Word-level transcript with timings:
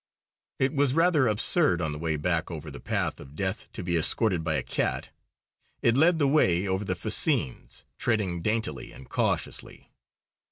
It 0.57 0.73
was 0.73 0.95
rather 0.95 1.27
absurd 1.27 1.79
on 1.79 1.91
the 1.91 1.99
way 1.99 2.15
back 2.15 2.49
over 2.49 2.71
the 2.71 2.79
path 2.79 3.19
of 3.19 3.35
death 3.35 3.71
to 3.73 3.83
be 3.83 3.95
escorted 3.95 4.43
by 4.43 4.55
a 4.55 4.63
cat. 4.63 5.09
It 5.83 5.95
led 5.95 6.17
the 6.17 6.27
way 6.27 6.67
over 6.67 6.83
the 6.83 6.95
fascines, 6.95 7.83
treading 7.99 8.41
daintily 8.41 8.91
and 8.91 9.07
cautiously. 9.07 9.91